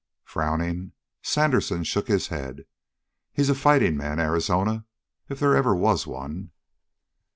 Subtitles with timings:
[0.23, 2.65] Frowning, Sandersen shook his head.
[3.33, 4.85] "He's a fighting man, Arizona,
[5.29, 6.49] if they ever was one."